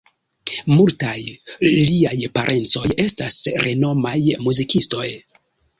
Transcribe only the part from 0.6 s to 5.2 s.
Multaj liaj parencoj estas renomaj muzikistoj.